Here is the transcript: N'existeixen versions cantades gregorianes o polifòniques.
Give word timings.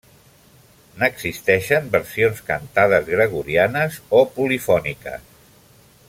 N'existeixen 1.01 1.91
versions 1.97 2.41
cantades 2.49 3.05
gregorianes 3.13 3.99
o 4.21 4.27
polifòniques. 4.39 5.29